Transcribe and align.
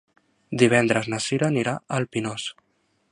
Divendres 0.61 1.09
na 1.13 1.21
Sira 1.27 1.49
anirà 1.53 1.77
al 1.99 2.09
Pinós. 2.17 2.51